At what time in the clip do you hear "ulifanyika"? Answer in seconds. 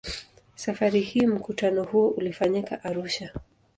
2.09-2.83